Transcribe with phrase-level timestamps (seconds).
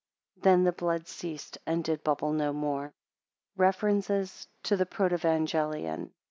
[0.37, 2.91] then the blood ceased, and did bubble no more."
[3.55, 6.11] REFERENCES TO THE PROTEVANGELION.